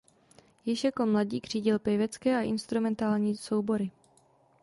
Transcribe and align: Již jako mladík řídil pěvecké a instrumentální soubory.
Již 0.65 0.83
jako 0.83 1.05
mladík 1.05 1.47
řídil 1.47 1.79
pěvecké 1.79 2.37
a 2.37 2.41
instrumentální 2.41 3.37
soubory. 3.37 3.91